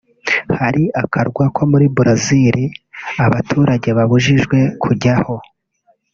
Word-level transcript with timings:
Hari 0.59 0.83
akarwa 1.03 1.43
ko 1.55 1.61
muri 1.71 1.85
Brazil 1.97 2.57
abaturage 3.25 3.89
babujijwe 3.97 4.57
kujyaho 4.83 5.35